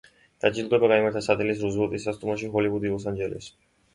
[0.43, 3.55] დაჯილდოება გაიმართა სადილზე რუზველტის სასტუმროში, ჰოლივუდი, ლოს-ანჯელესი.